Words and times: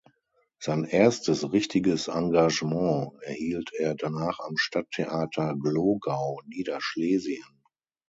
Sein 0.57 0.83
erstes 0.85 1.51
richtiges 1.53 2.07
Engagement 2.07 3.13
erhielt 3.21 3.69
er 3.77 3.93
danach 3.93 4.39
am 4.39 4.57
Stadttheater 4.57 5.55
Glogau, 5.57 6.39
Niederschlesien. 6.47 7.45